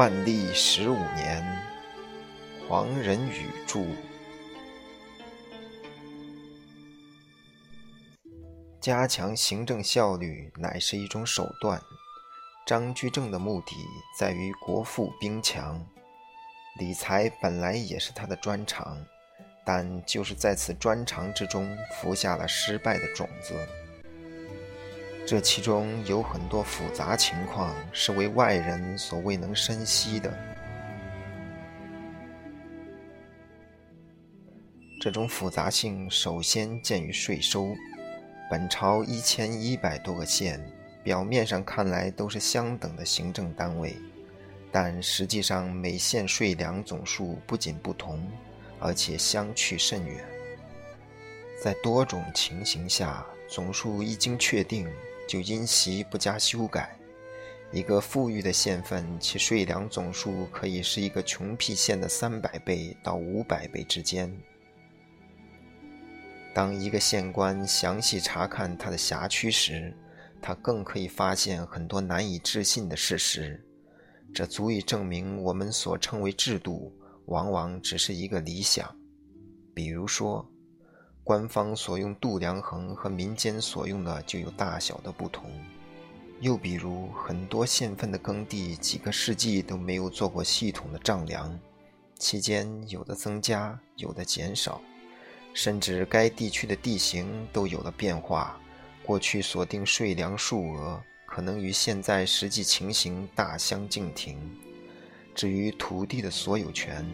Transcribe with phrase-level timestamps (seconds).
[0.00, 1.44] 万历十五年，
[2.66, 3.84] 黄仁宇著。
[8.80, 11.78] 加强行政效率乃是一种手段。
[12.66, 13.76] 张居正的目的
[14.18, 15.78] 在于国富兵强，
[16.78, 18.96] 理财本来也是他的专长，
[19.66, 23.54] 但就是在此专长之中服下了失败的种子。
[25.26, 30.32] 这其中有很多复杂情况是为外人所未能深悉的。
[35.00, 37.68] 这种复杂性首先见于税收。
[38.50, 40.60] 本朝一千一百多个县，
[41.04, 43.94] 表面上看来都是相等的行政单位，
[44.72, 48.20] 但实际上每县税粮总数不仅不同，
[48.80, 50.24] 而且相去甚远。
[51.62, 54.88] 在多种情形下，总数一经确定。
[55.30, 56.98] 就因袭不加修改，
[57.70, 64.36] 一个富裕的县份，其税粮总数可以是一个穷僻县的三百倍到五百倍之间。
[66.52, 69.96] 当一个县官详细查看他的辖区时，
[70.42, 73.64] 他更可以发现很多难以置信的事实。
[74.34, 76.92] 这足以证明我们所称为制度，
[77.26, 78.96] 往往只是一个理想。
[79.72, 80.49] 比如说。
[81.22, 85.50] 官方所用度量衡和民间所用的就有大小的不同。
[86.40, 91.60] 又比如，很多县份的耕地几个世纪都没有做过系统的丈量，
[92.18, 94.80] 期间有的增加，有的减少，
[95.52, 98.58] 甚至该地区的地形都有了变化。
[99.04, 104.38] 过去所定税粮数额，可能与现在实际情形大相径庭。
[105.34, 107.06] 至于土地的所有权，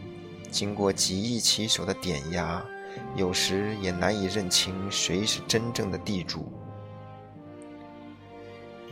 [0.51, 2.65] 经过几易其手的点压。
[3.15, 6.53] 有时也难以认清谁是真正的地主。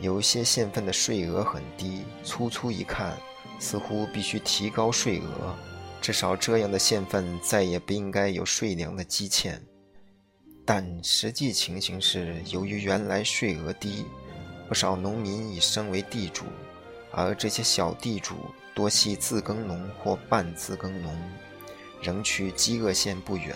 [0.01, 3.17] 有些县份的税额很低，粗粗一看，
[3.59, 5.55] 似乎必须提高税额。
[6.01, 9.59] 至少这样的县份再也不应该有税粮的积欠。
[10.65, 14.05] 但实际情形是，由于原来税额低，
[14.67, 16.45] 不少农民已升为地主，
[17.11, 18.35] 而这些小地主
[18.73, 21.15] 多系自耕农或半自耕农，
[22.01, 23.55] 仍距饥饿线不远。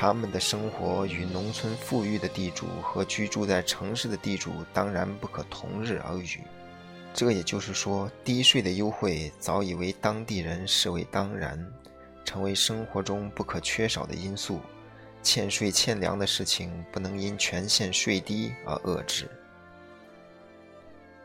[0.00, 6.40] 他们的生活与农村富裕的地主和居住在城市的地主当然不可同日而语。
[7.12, 11.70] 这也就是说，低税的优惠早已为当地人视为当然，
[12.24, 14.60] 成为生活中不可缺少的因素。
[15.22, 19.28] 欠税欠粮的事情不能因全县税低而遏制。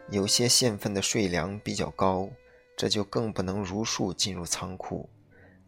[0.10, 2.30] 有些县份的税粮比较高，
[2.76, 5.10] 这就更不能如数进入仓库。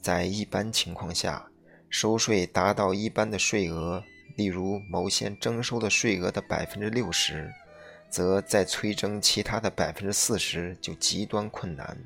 [0.02, 1.47] 在一般情况下。
[1.90, 4.04] 收税达到一般的税额，
[4.36, 7.52] 例如某县征收的税额的百分之六十，
[8.10, 11.98] 则再催征其他的百分之四十就极端困难。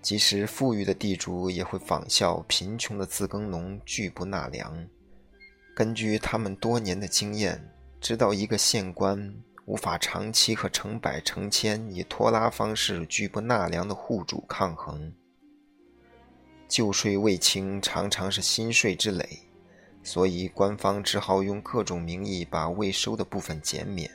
[0.00, 4.86] 即使富裕的地主也会仿效贫穷的自耕农拒不纳粮。
[5.74, 7.60] 根据他们多年的经验，
[8.00, 15.12] 知道一个县官无法长期和成百成千以拖拉方式拒不纳粮的户主抗衡。
[16.68, 19.40] 旧税未清，常常是新税之累，
[20.02, 24.10] 所以官方只好用各种名义把未收的部分减免，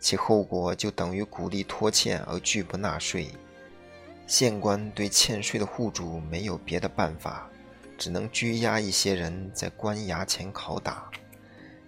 [0.00, 3.28] 其后果就等于鼓励拖欠而拒不纳税。
[4.26, 7.48] 县官对欠税的户主没有别的办法，
[7.98, 11.10] 只能拘押一些人在官衙前拷打，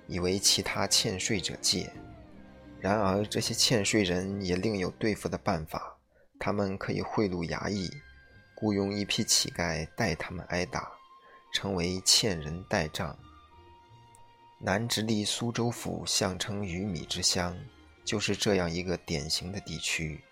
[0.06, 1.90] 以为其他欠税者戒。
[2.78, 5.96] 然而这些欠税人也另有对付的办法，
[6.38, 7.90] 他们可以贿赂衙役。
[8.56, 10.90] 雇佣一批乞丐代他们挨打，
[11.52, 13.16] 成为欠人代账。
[14.58, 17.54] 南直隶苏州府相称鱼米之乡，
[18.02, 20.22] 就是这样一个典型的地区。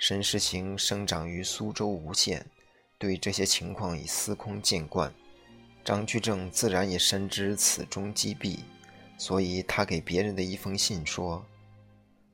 [0.00, 2.44] 申时行生长于苏州吴县，
[2.98, 5.14] 对这些情况已司空见惯。
[5.84, 8.64] 张居正自然也深知此中机弊，
[9.16, 11.46] 所以他给别人的一封信说：“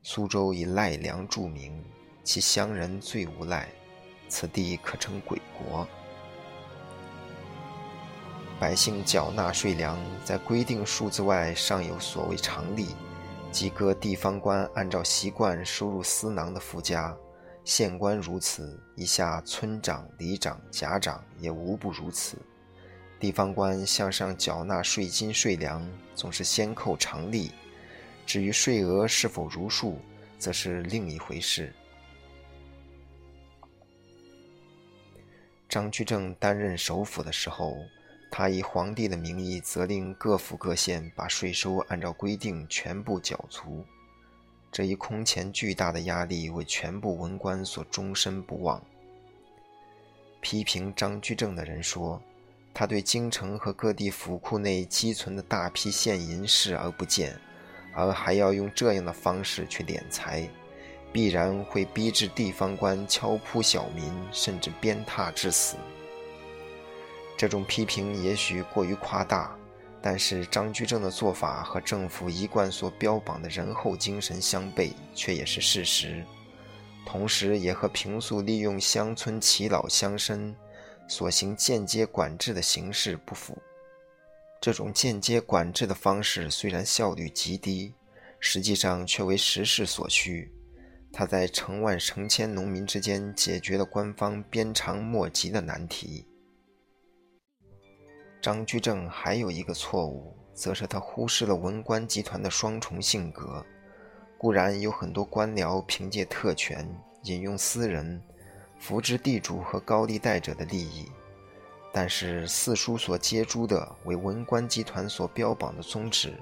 [0.03, 1.85] 苏州以赖粮著名，
[2.25, 3.69] 其乡人最无赖。”
[4.35, 5.87] 此地可称鬼国，
[8.59, 12.89] 百姓缴纳税粮，在规定数字外尚有所谓常例，
[13.53, 17.17] 即各地方官按照习惯收入私囊的附加，
[17.63, 22.37] 县官如此，以下村长、里长、甲长也无不如此。
[23.21, 27.53] 地方官向上缴纳税金、税粮，总是先扣常例，
[28.27, 30.01] 至于税额是否如数，
[30.41, 31.73] 则是另一回事。
[35.75, 37.77] 张居正担任首辅的时候，
[38.31, 43.85] 他以皇帝的名义责令各府各县把税收按照规定全部缴足。
[44.71, 48.81] 这一空前巨大的压力为全部文官所终身不忘。
[50.41, 52.23] 批评张居正的人说，
[52.73, 57.37] 他对京城和各地府库内积存的大批现银视而不见，
[57.93, 60.49] 而还要用这样的方式去敛财，
[61.15, 65.77] 必然会逼至地方官敲扑小民，甚至鞭挞致死。
[67.37, 69.57] 这种批评也许过于夸大。
[70.03, 76.23] 但是张居正的做法和政府一贯所标榜的仁厚精神相悖，却也是事实，
[77.07, 80.53] 同时也和平素利用乡村耆老乡绅
[81.09, 83.57] 所行间接管制的形式不符。
[84.61, 87.95] 这种间接管制的方式虽然效率极低，
[88.39, 90.53] 实际上却为时势所需。
[91.15, 96.27] 他在成万成千农民之间解决了官方鞭长莫及的难题。
[98.43, 103.65] 张居正还有一个错误，则是他忽视了文官集团的双重性格。
[104.37, 106.87] 固然有很多官僚凭借特权
[107.23, 108.21] 引用私人，
[108.79, 111.07] 扶植地主和高利贷者的利益，
[111.93, 116.35] 但是四书所接诸的为文官集团所标榜的宗旨，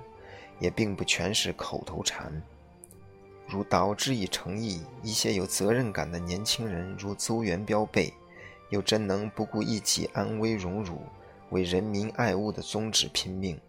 [0.59, 2.43] 也并不全是口头禅。
[3.47, 8.13] 如导之以诚意，一些有责任感的年轻人如邹元标辈，
[8.71, 10.99] 又真能不顾一己安危荣辱？
[11.51, 13.61] 为人民爱物的宗旨拼命，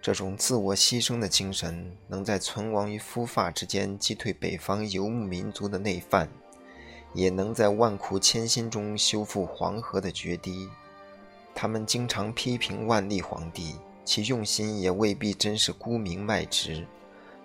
[0.00, 6.28] 这种自我牺牲的精神，能在存亡于夫发之间击退北方游牧民族的内犯，
[7.12, 10.68] 也能在万苦千辛中修复黄河的决堤。
[11.52, 16.86] 他们经常批评万历皇帝，其用心也未必真是沽名卖直，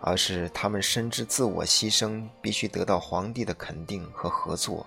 [0.02, 4.86] 而是他们深知自我牺牲必须得到皇帝的肯定和合作，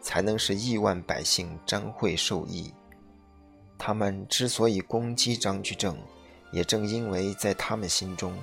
[0.00, 2.72] 才能使亿万百姓沾惠受益。
[3.78, 5.96] 他们之所以攻击张居正，
[6.52, 8.36] 也正因为在他们心中，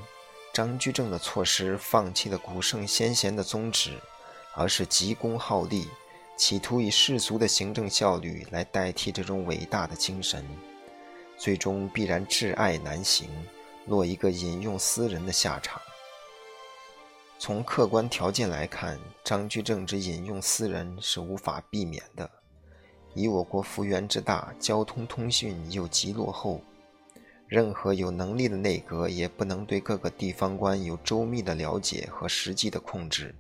[0.54, 3.92] 张居正的措施放弃了古圣先贤的宗旨，
[4.56, 5.88] 而是急功好利，
[6.38, 10.44] 企图以世俗的行政效率来代替这种伟大的精神，
[11.38, 13.30] 最终必然挚爱难行，
[13.86, 15.80] 落一个引用私人的下场。
[17.40, 22.30] 从客观条件来看，张居正之引用私人是无法避免的。
[23.14, 26.60] 以我国幅员之大，交通通讯又极落后，
[27.48, 33.34] 任何有能力的内阁也不能对各个地方官有周密的了解和实际的控制。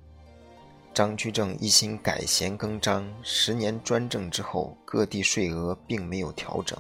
[0.94, 6.78] 张居正一心改弦更张，十年专政之后，各地税额并没有调整，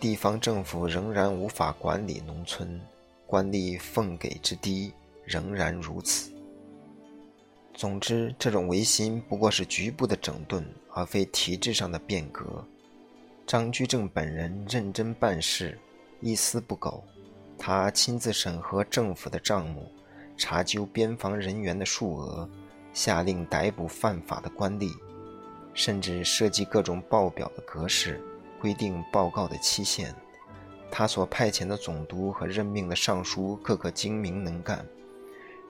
[0.00, 2.80] 地方政府仍然无法管理农村，
[3.26, 4.92] 官吏俸给之低
[5.24, 6.30] 仍然如此。
[7.78, 12.44] 总之，这种维新不过是局部的整顿，而非体制上的变革。
[13.46, 15.78] 张居正本人认真办事，
[16.20, 17.04] 一丝不苟。
[17.56, 19.88] 他亲自审核政府的账目，
[20.36, 22.50] 查究边防人员的数额，
[22.92, 24.92] 下令逮捕犯法的官吏，
[25.72, 28.20] 甚至设计各种报表的格式，
[28.60, 30.12] 规定报告的期限。
[30.90, 34.84] 他所派遣的总督和任命的尚书，个个精明能干。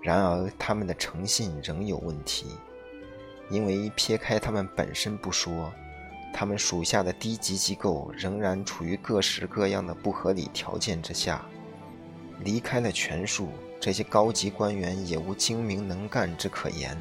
[0.08, 2.46] 然而，他们的诚信仍有问题，
[3.50, 5.70] 因为撇开他们本身不说，
[6.32, 11.44] 他们属下的低级机构仍然处于各式各样的不合理条件之下。
[12.40, 16.96] 离开了权术，这些高级官员也无精明能干之可言，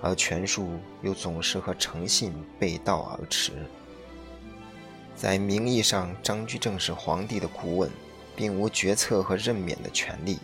[0.00, 3.50] 而权术又总是和诚信背道而驰。
[5.16, 7.90] 在名义上，张居正是皇帝的顾问，
[8.36, 10.38] 并无决策和任免的权利。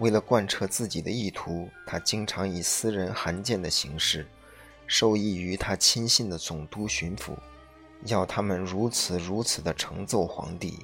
[0.00, 4.26] 为了贯彻自己的意图，他经常以私人函件的形式，
[4.86, 7.36] 授意于他亲信的总督、巡抚，
[8.06, 10.78] 要他们如此如此的呈奏皇帝，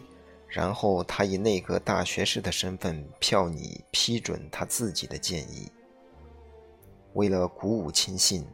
[0.47, 5.73] 然后他以内阁大学士的身份票拟批准他自己的建议。
[7.15, 8.47] 为了鼓舞亲信，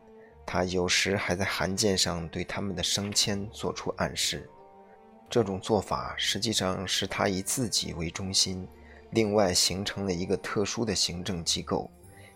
[0.47, 4.49] 他有时还在函件上对他们的升迁做出暗示。
[5.29, 8.65] 这种做法实际上是他以自己为中心。
[9.13, 11.91] 另外形成了一个特殊的行政机构，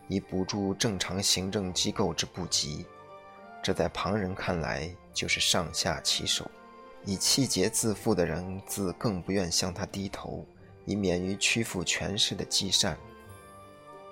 [0.09, 2.87] 以补助正常行政机构之不及。
[3.63, 6.51] 这在旁人看来就是上下其手。
[7.05, 10.45] 以气节自负的人自更不愿向他低头，
[10.85, 12.99] 以免于屈服权势的积善。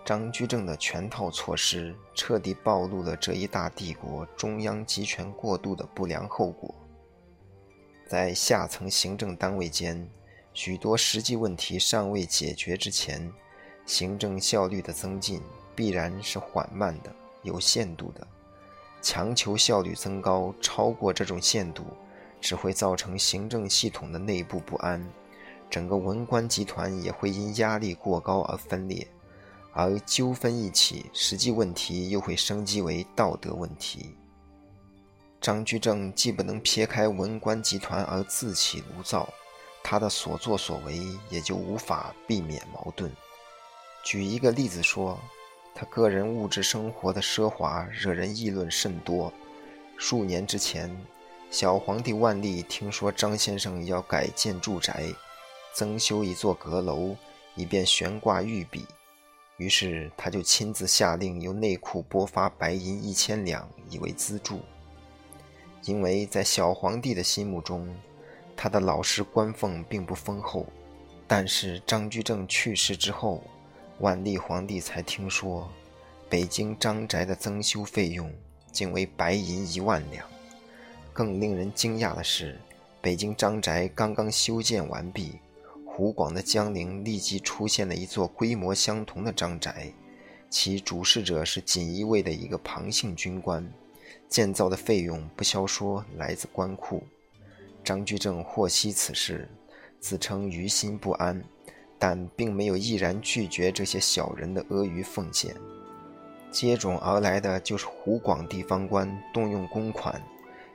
[0.04, 6.74] 张居正的全套措施彻底暴露了这一大帝国中央集权过度的不良后果。
[8.06, 10.08] 在下层行政单位间。
[10.54, 13.30] 许多实际问题尚未解决之前，
[13.84, 15.42] 行政效率的增进
[15.74, 18.26] 必然是缓慢的、有限度的。
[19.02, 21.84] 强求效率增高超过这种限度，
[22.40, 25.04] 只会造成行政系统的内部不安，
[25.68, 29.06] 整个文官集团也会因压力过高而分裂，
[29.72, 34.14] 而纠纷一起，实际问题又会升级为道德问题。
[35.40, 39.28] 张居正既不能撇开文官集团而自起炉灶，
[39.84, 43.14] 他的所作所为也就无法避免矛盾。
[44.02, 45.20] 举一个例子说，
[45.74, 49.30] 他个人物质生活的奢华惹人议论甚多。
[49.96, 50.90] 数年之前，
[51.50, 55.04] 小皇帝万历听说张先生要改建住宅，
[55.74, 57.14] 增修一座阁楼，
[57.54, 58.86] 以便悬挂御笔，
[59.58, 64.60] 于是他就亲自下令由内库拨发白银一千两以为资助。
[65.84, 67.94] 因为在小皇帝的心目中，
[68.56, 70.66] 他的老师官俸并不丰厚，
[71.26, 73.42] 但是张居正去世之后，
[74.00, 75.70] 万历皇帝才听说，
[76.28, 78.32] 北京张宅的增修费用。
[78.72, 80.26] 仅为白银一万两。
[81.12, 82.58] 更令人惊讶的是，
[83.00, 85.38] 北京张宅刚刚修建完毕，
[85.86, 89.92] 湖广的江陵立即出现了一座规模相同的张宅，
[90.50, 93.64] 其主事者是锦衣卫的一个庞姓军官，
[94.28, 97.00] 建造的费用不消说来自官库。
[97.84, 99.48] 张居正获悉此事，
[100.00, 101.44] 自称于心不安，
[101.98, 105.54] 但并没有毅然拒绝这些小人的阿谀奉献。
[106.50, 110.22] 接踵而来的就是湖广地方官动用公款，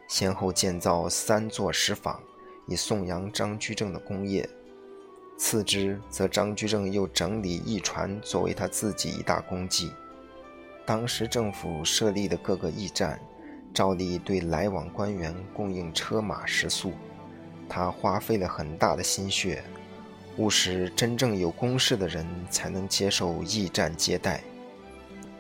[0.08, 2.20] 先后建造三座石坊，
[2.68, 4.48] 以颂扬张居正的功业。
[5.38, 9.92] 次之，则张居正又整理驿船，作为他自己一大功绩。
[10.86, 13.18] 当时政府设立的各个驿站，
[13.80, 16.92] 照例对来往官员供应车马食宿，
[17.70, 19.64] 他花费了很大的心血，
[20.36, 24.44] 务使真正有公事的人才能接受驿站接待。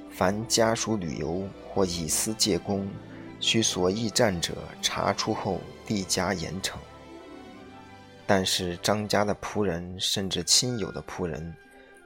[0.09, 2.87] 凡家属旅游或以私借公，
[3.41, 6.77] 需所驿站者查出后立加严惩。
[8.25, 11.53] 但是张家的仆人甚至亲友的仆人，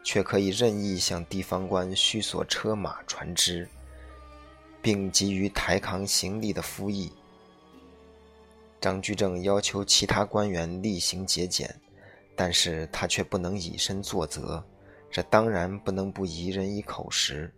[0.03, 3.69] 却可以任意向地方官需索车马船只，
[4.83, 7.11] 并给予抬扛行李的夫役。
[8.79, 11.73] 张居正要求其他官员厉行节俭，
[12.35, 14.61] 但是他却不能以身作则，
[15.09, 17.51] 这当然不能不疑人以口实。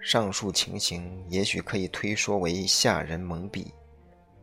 [0.00, 3.66] 上述情形也许可以推说为下人蒙蔽，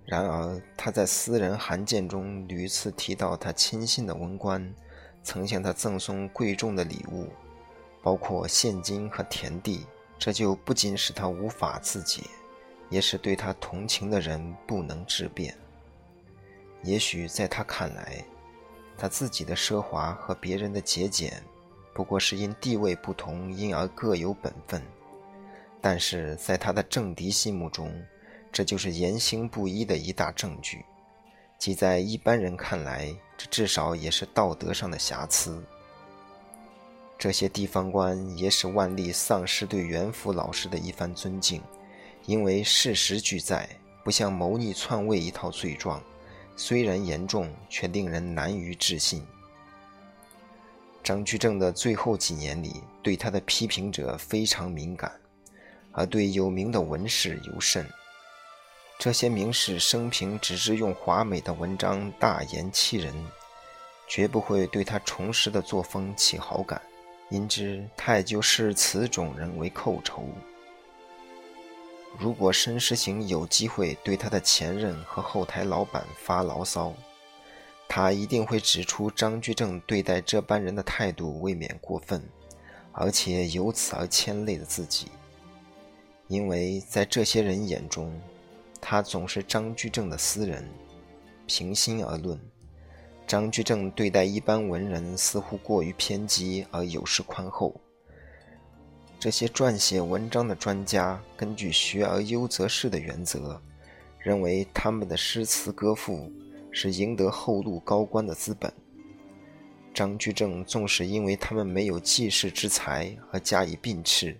[0.05, 4.73] 然而他在私人函件中屡次提到，他亲信的文官
[5.23, 7.27] 曾向他赠送贵重的礼物，
[8.01, 9.85] 包括现金和田地，
[10.19, 12.21] 这就不仅使他无法自解，
[12.89, 15.57] 也使对他同情的人不能自辩。
[16.83, 18.23] 也许在他看来，
[18.97, 21.41] 他自己的奢华和别人的节俭，
[21.93, 24.81] 不过是因地位不同，因而各有本分。
[25.79, 27.89] 但是在他的政敌心目中，
[28.51, 30.79] 这就是言行不一的一大证据；
[31.57, 35.63] 即在一般人看来，这至少也是道德上的瑕疵。
[37.19, 41.61] 这些地方官也使万历丧失对袁福老师的一番尊敬，
[42.25, 43.69] 因为事实俱在，
[44.05, 46.01] 不像谋逆篡位一套罪状，
[46.55, 49.21] 虽然严重，却令人难于置信。
[51.03, 55.11] 张居正的最后几年里，对他的批评者非常敏感。
[55.91, 57.85] 而对有名的文士尤甚，
[58.97, 63.13] 这些名士生平只是用华美的文章大言欺人，
[64.07, 66.79] 绝不会对他重拾的作风起好感，
[67.29, 70.27] 因之他也就视此种人为寇仇。
[72.17, 76.93] 如果申时行有机会对他的前任和后台老板发牢骚，
[77.87, 82.21] 他一定会指出张居正对待这般人的态度未免过分，
[82.91, 85.07] 而且由此而牵累了自己。
[86.27, 88.19] 因为在这些人眼中，
[88.81, 90.67] 他总是张居正的私人。
[91.47, 92.39] 平心而论，
[93.29, 97.79] 张居正对待一般文人似乎过于偏激而有失宽厚。
[99.19, 103.61] 这些撰写文章的专家根据学而优则仕的原则，
[104.17, 106.31] 认为他们的诗词歌赋
[106.71, 108.73] 是赢得后路高官的资本。
[109.93, 114.35] 张居正纵使因为他们没有济世之才而加以训斥。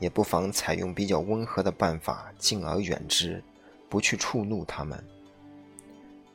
[0.00, 3.40] 也不妨采用比较温和的办法，敬而远之，
[3.88, 5.02] 不去触怒他们。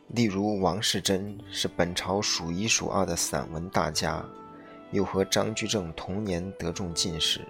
[0.09, 4.25] 例如王世贞是本朝数一数二的散文大家，
[4.91, 7.41] 又和张居正同年得中进士，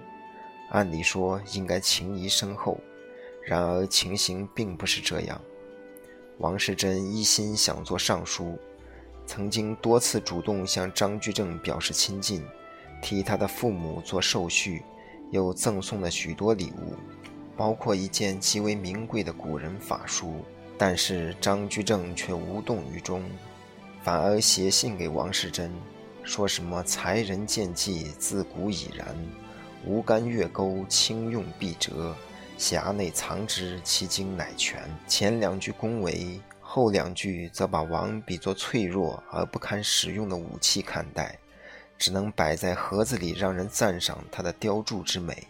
[0.69, 2.77] 按理说应该情谊深厚，
[3.45, 5.39] 然而情形并不是这样。
[6.39, 8.59] 王世贞一心想做尚书，
[9.25, 12.43] 曾经多次主动向张居正表示亲近，
[13.01, 14.83] 替他的父母做寿序。
[15.31, 16.95] 又赠送了许多礼物，
[17.55, 20.43] 包括一件极为名贵的古人法书。
[20.79, 23.21] 但是张居正却无动于衷，
[24.01, 25.69] 反而写信给王世贞，
[26.23, 29.05] 说什么“才人见计，自古已然，
[29.85, 32.15] 无干月钩，轻用必折。
[32.57, 34.79] 匣内藏之，其精乃全。
[35.05, 41.37] 前两句恭维，后两句则把王比作脆弱而不堪使用的武器看待，
[41.97, 45.45] 只能摆在盒子里让人赞赏它的雕铸之美，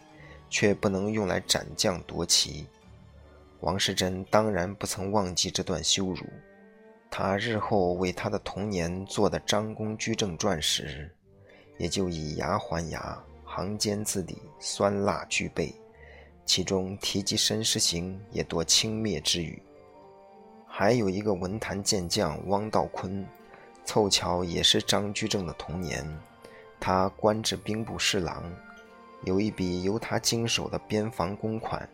[0.48, 2.66] 却不能用来斩将夺旗。
[3.60, 6.24] 王世贞当然不曾忘记这段羞辱。
[7.10, 11.10] 他日后为他的童年做的《张公居正传》时，
[11.76, 15.74] 也就以牙还牙，行间字里酸辣俱备，
[16.44, 19.60] 其中提及申时行也多轻蔑之语。
[20.66, 23.26] 还有一个文坛健将汪道坤，
[23.84, 26.06] 凑巧也是张居正的童年，
[26.78, 28.44] 他官至兵部侍郎，
[29.24, 31.86] 有一笔由他经手的边防公款，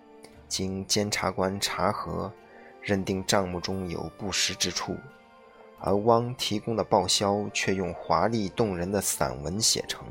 [0.49, 2.33] 经监察官查核。
[2.81, 4.97] 认定账目中有不实之处，
[5.81, 10.07] 而汪提供的报销却用华丽动人的散文写成。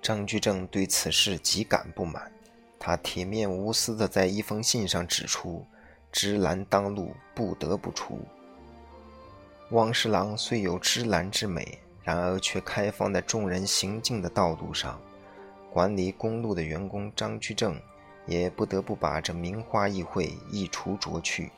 [0.00, 2.32] 张居正对此事极感不满，
[2.78, 5.62] 他铁面无私地在一封信上指出
[6.10, 8.18] ：“芝兰当路，不得不出。”
[9.72, 14.98] 汪侍郎虽有芝兰之美，然而却开放在众人行进的道路上。
[15.70, 17.78] 管理公路的员工张居正
[18.30, 21.50] 也不得不把这名花一卉一除掇去。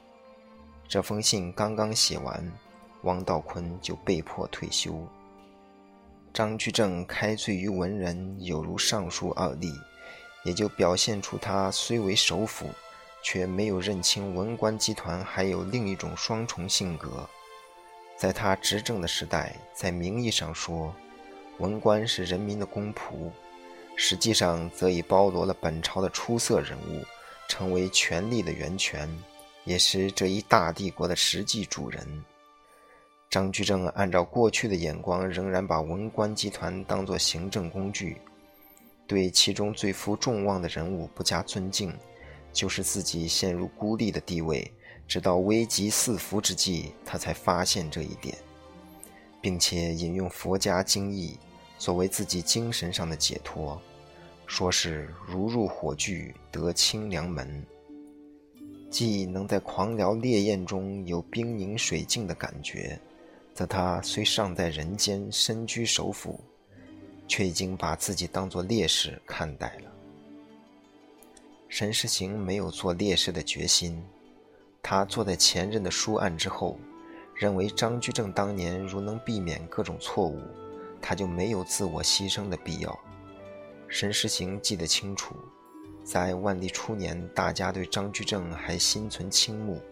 [0.88, 2.50] 这封信刚刚写完，
[3.02, 5.06] 汪道坤就被迫退休。
[6.32, 9.70] 张居正开罪于文人，有如上述二例，
[10.46, 12.70] 也就表现出他虽为首辅，
[13.22, 17.28] 却没有认清文官集团还有另一种双重性格。
[18.16, 20.94] 在他执政的时代，在名义上说，
[21.58, 23.30] 文官是人民的公仆，
[23.96, 27.04] 实际上则已包罗了本朝的出色人物，
[27.48, 29.08] 成为权力的源泉。
[29.64, 32.24] 也是这一大帝国的实际主人。
[33.30, 38.16] 张居正按照过去的眼光，仍然把文官集团当作行政工具，
[39.06, 41.96] 对其中最负众望的人物不加尊敬，
[42.52, 44.68] 就是自己陷入孤立的地位。
[45.06, 48.36] 直到危急四伏之际，他才发现这一点，
[49.40, 51.38] 并且引用佛家经义
[51.78, 53.80] 作为自己精神上的解脱，
[54.52, 57.64] 说是如入火炬，得清凉门。
[58.90, 63.00] 既能在狂燎烈焰中有冰凝水静的感觉，
[63.54, 66.38] 则他虽尚在人间身居首府，
[67.26, 69.90] 却已经把自己当作烈士看待了。
[71.70, 74.04] 沈世行没有做烈士的决心，
[74.82, 76.76] 他坐在前任的书案之后，
[77.34, 80.42] 认为张居正当年如能避免各种错误，
[81.00, 83.00] 他就没有自我牺牲的必要。
[83.92, 85.36] 沈世行记得清楚。
[86.02, 89.82] 在万历初年，大家对张居正还心存倾慕，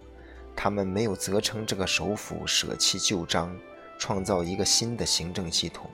[0.56, 3.54] 他们没有责成这个首辅舍弃旧章，
[3.98, 5.90] 创造一个新的行政系统。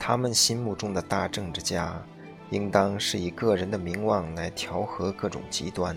[0.00, 2.04] 他们心目中的大政治家，
[2.50, 5.96] 应当是以个人的名望来调和各种极端。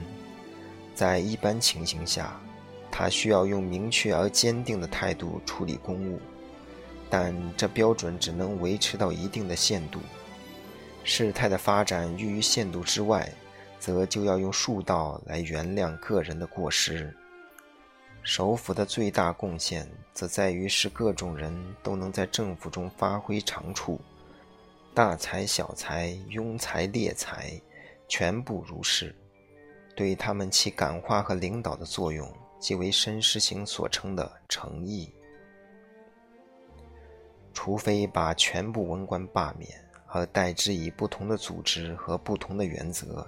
[0.94, 2.40] 在一般情形下，
[2.92, 6.22] 他需要用明确而坚定的态度处理公务，
[7.10, 10.00] 但这标准只能维持到一定的限度。
[11.10, 13.32] 事态的发展逾于限度之外，
[13.80, 17.16] 则就要用术道来原谅个人的过失。
[18.24, 24.02] 首辅的最大贡献，则在于使各种人都能在政府中发挥长处，
[24.94, 27.54] 大才小才、庸才劣才，
[28.10, 29.16] 全部如是。
[29.96, 35.10] 对他们起感化和领导的作用，即为申时行所称的诚意。
[37.54, 39.87] 除非把全部文官罢免。
[40.18, 43.26] 而代之以不同的组织和不同的原则，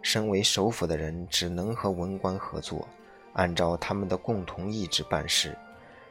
[0.00, 2.88] 身为首辅的人只能和文官合作，
[3.34, 5.54] 按照他们的共同意志办事。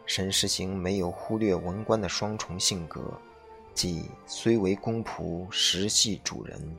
[0.05, 3.01] 沈世行没有忽略文官的双重性格，
[3.73, 6.77] 即虽为公仆，实系主人，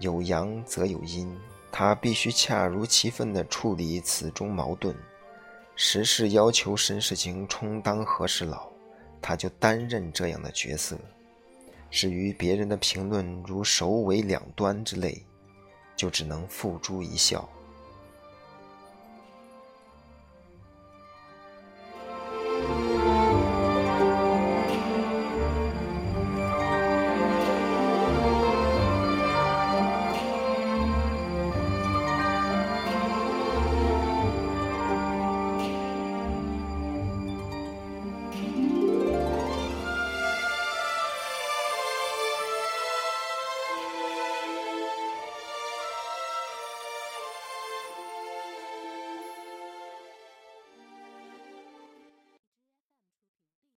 [0.00, 1.34] 有阳则有阴，
[1.70, 4.94] 他必须恰如其分地处理此中矛盾。
[5.74, 8.68] 时事要求沈世行充当和事佬，
[9.22, 10.98] 他就担任这样的角色。
[11.92, 15.22] 至于别人的评论，如首尾两端之类，
[15.94, 17.46] 就只能付诸一笑。